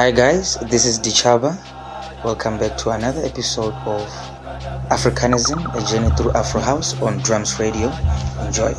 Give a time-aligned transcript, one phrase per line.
[0.00, 1.60] Hi guys, this is Ditjhaba.
[2.24, 4.08] Welcome back to another episode of
[4.88, 7.92] Africanism, a journey through Afro House on Drums Radio.
[8.40, 8.72] Enjoy.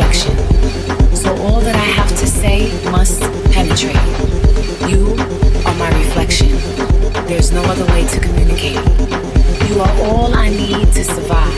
[0.00, 0.36] reflection.
[1.14, 3.20] So all that I have to say must
[3.52, 3.96] penetrate.
[4.88, 5.12] You
[5.66, 6.48] are my reflection.
[7.26, 8.80] There's no other way to communicate.
[9.68, 11.56] You are all I need to survive.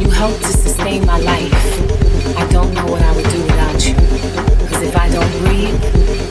[0.00, 1.64] You help to sustain my life.
[2.38, 3.94] I don't know what I would do without you.
[4.68, 5.78] Cause if I don't breathe,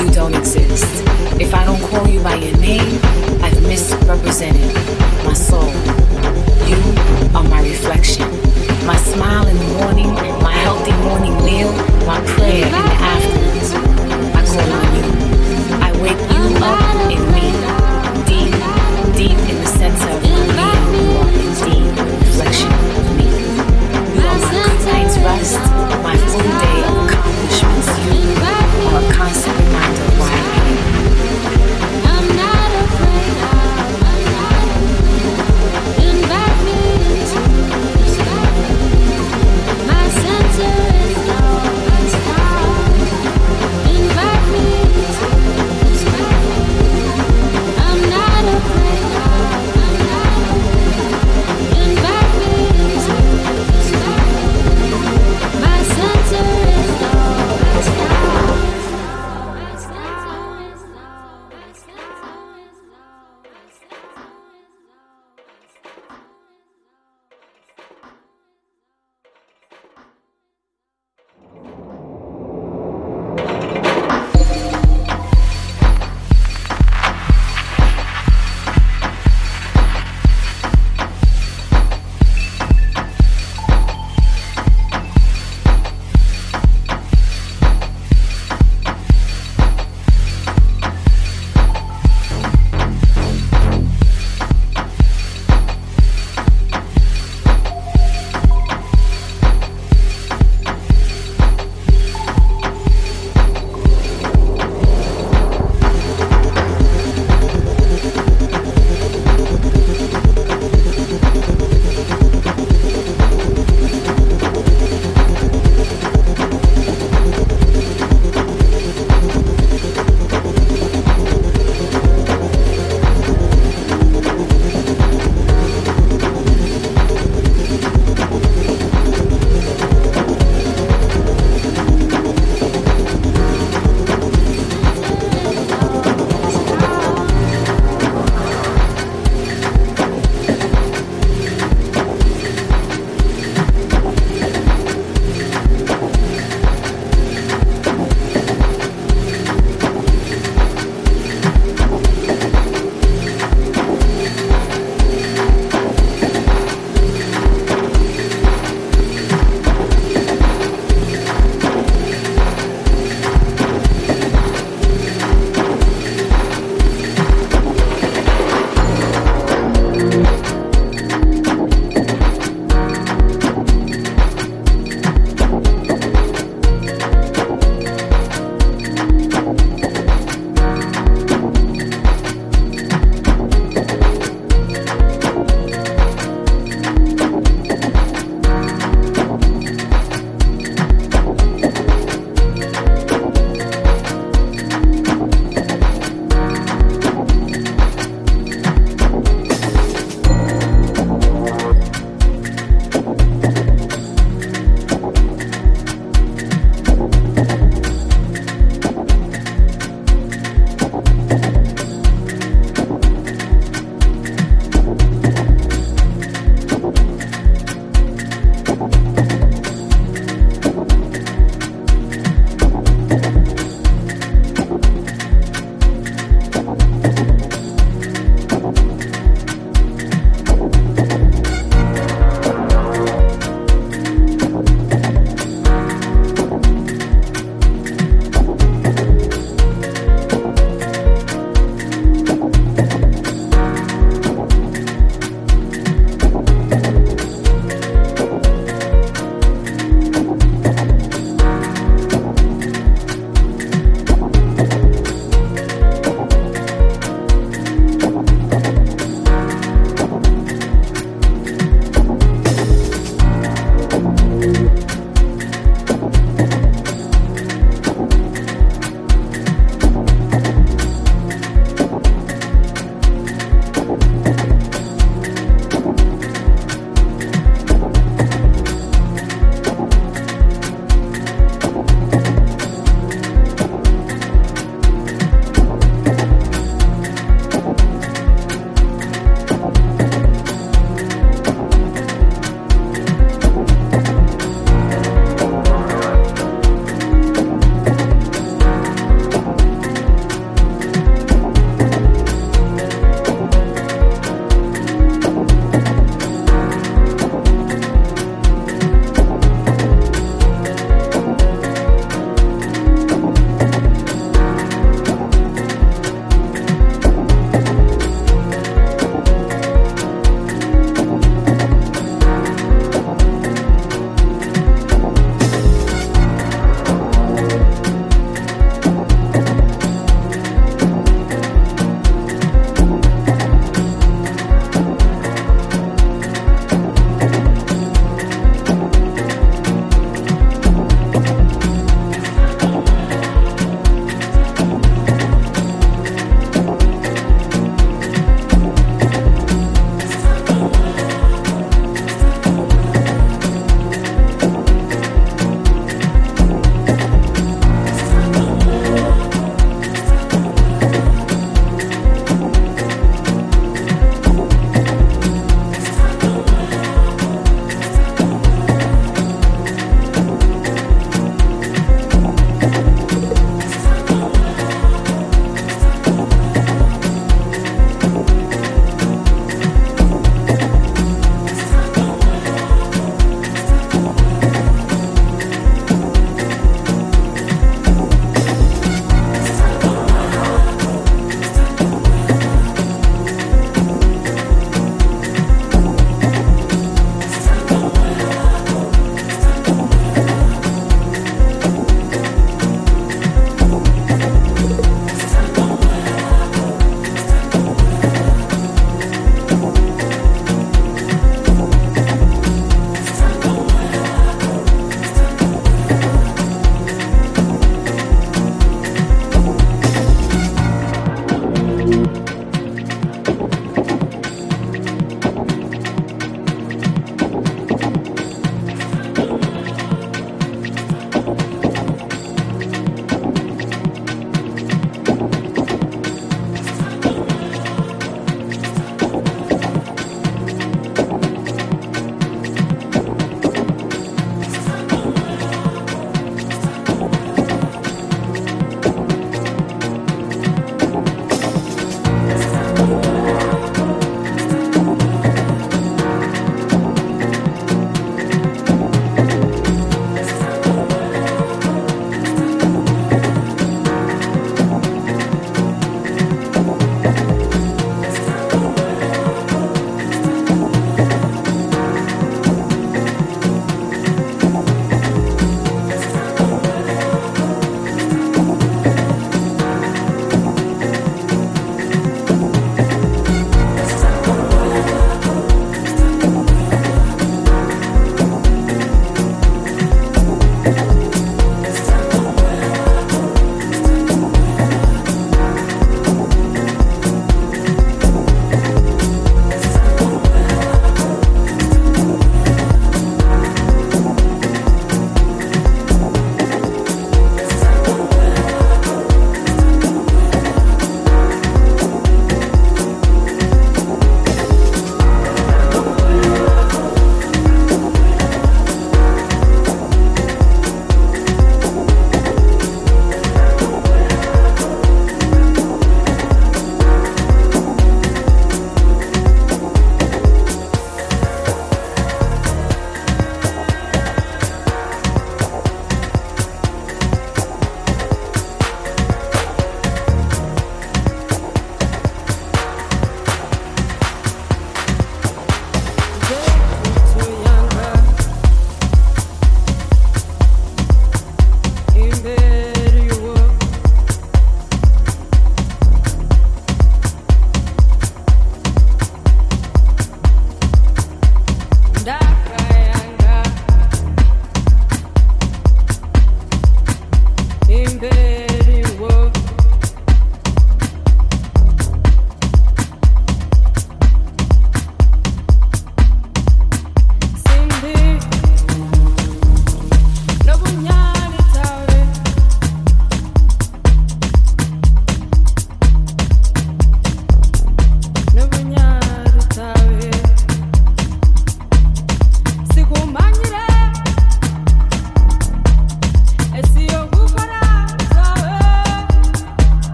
[0.00, 1.04] you don't exist.
[1.40, 2.98] If I don't call you by your name,
[3.42, 4.74] I've misrepresented
[5.24, 5.70] my soul.
[6.66, 6.78] You
[7.34, 8.26] are my reflection.
[8.86, 11.72] My smile in the morning, my healthy morning meal,
[12.06, 13.72] my prayer in the afternoons.
[14.34, 15.04] I call on you.
[15.82, 17.46] I wake you up in me,
[18.24, 18.52] deep,
[19.16, 20.22] deep in the center of
[20.56, 21.10] my being.
[21.10, 21.84] You are indeed
[22.26, 23.28] reflection of me.
[24.14, 25.60] You are my good night's rest,
[26.02, 26.77] my full day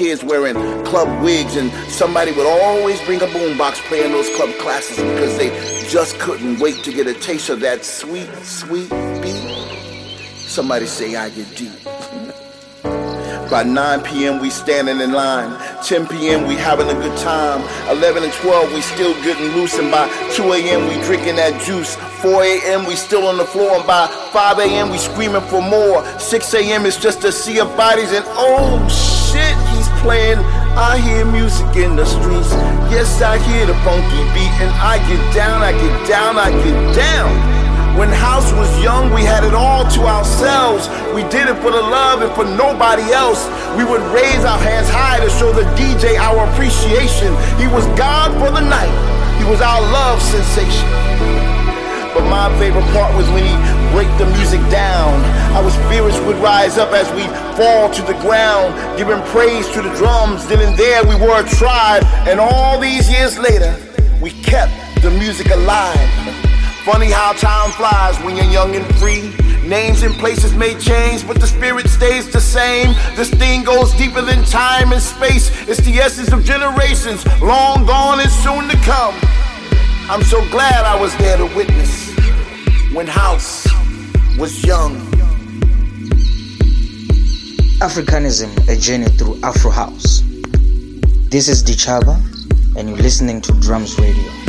[0.00, 0.54] kids wearing
[0.86, 5.50] club wigs, and somebody would always bring a boombox playing those club classes because they
[5.90, 8.88] just couldn't wait to get a taste of that sweet, sweet
[9.20, 9.44] beat.
[10.36, 11.72] Somebody say I get deep.
[13.50, 14.40] By 9 p.m.
[14.40, 15.50] we standing in line.
[15.82, 16.46] 10 p.m.
[16.46, 17.60] we having a good time.
[17.94, 19.76] 11 and 12 we still getting loose.
[19.78, 20.88] And by 2 a.m.
[20.88, 21.96] we drinking that juice.
[22.22, 22.86] 4 a.m.
[22.86, 23.76] we still on the floor.
[23.76, 24.88] And by 5 a.m.
[24.88, 26.06] we screaming for more.
[26.18, 26.86] 6 a.m.
[26.86, 28.12] is just a sea of bodies.
[28.12, 29.09] And oh
[30.10, 30.42] playing.
[30.74, 32.50] I hear music in the streets.
[32.90, 34.54] Yes, I hear the funky beat.
[34.58, 37.30] And I get down, I get down, I get down.
[37.96, 40.90] When house was young, we had it all to ourselves.
[41.14, 43.46] We did it for the love and for nobody else.
[43.78, 47.30] We would raise our hands high to show the DJ our appreciation.
[47.62, 48.94] He was God for the night.
[49.38, 50.90] He was our love sensation.
[52.14, 53.54] But my favorite part was when he
[53.90, 55.20] break the music down.
[55.54, 57.26] Our spirits would rise up as we
[57.56, 60.46] fall to the ground, giving praise to the drums.
[60.46, 63.74] Then and there we were a tribe, and all these years later,
[64.20, 64.72] we kept
[65.02, 66.10] the music alive.
[66.84, 69.34] Funny how time flies when you're young and free.
[69.66, 72.94] Names and places may change, but the spirit stays the same.
[73.14, 75.50] This thing goes deeper than time and space.
[75.68, 79.14] It's the essence of generations, long gone and soon to come.
[80.08, 82.10] I'm so glad I was there to witness
[82.92, 83.59] when House
[84.40, 84.96] was young.
[87.80, 90.22] Africanism, a journey through Afro House.
[91.28, 92.16] This is Ditjhaba,
[92.74, 94.39] and you're listening to Drums Radio.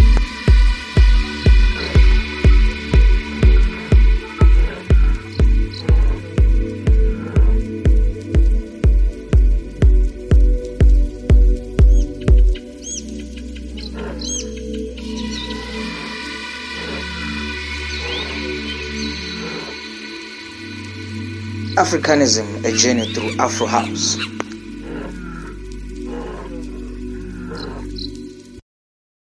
[21.82, 24.16] Africanism, a journey through Afro House.